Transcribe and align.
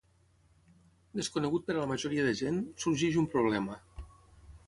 Desconegut 1.19 1.67
per 1.67 1.75
a 1.75 1.77
la 1.81 1.89
majoria 1.91 2.25
de 2.29 2.33
gent, 2.41 2.57
sorgeix 2.85 3.21
un 3.25 3.31
problema. 3.35 3.77